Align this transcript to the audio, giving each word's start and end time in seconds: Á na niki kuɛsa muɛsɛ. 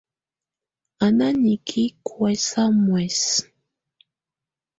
Á 1.05 1.07
na 1.17 1.27
niki 1.41 1.83
kuɛsa 2.05 2.61
muɛsɛ. 2.83 3.43